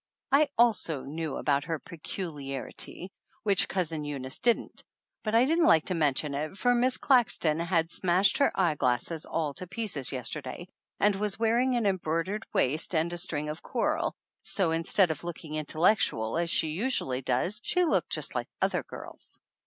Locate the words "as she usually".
16.35-17.21